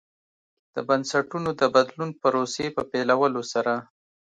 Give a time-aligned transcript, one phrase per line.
[0.75, 3.73] د بنسټونو د بدلون پروسې په پیلولو سره.